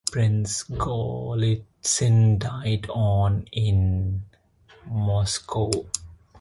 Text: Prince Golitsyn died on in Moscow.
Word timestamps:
Prince 0.11 0.63
Golitsyn 0.63 2.39
died 2.39 2.89
on 2.89 3.43
in 3.51 4.23
Moscow. 4.87 5.69